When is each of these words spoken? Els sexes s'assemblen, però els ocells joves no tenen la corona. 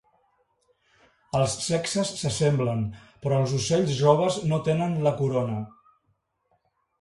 Els 1.39 1.57
sexes 1.65 2.13
s'assemblen, 2.21 2.81
però 3.27 3.43
els 3.43 3.53
ocells 3.59 3.93
joves 3.99 4.41
no 4.53 4.61
tenen 4.71 4.97
la 5.09 5.13
corona. 5.21 5.61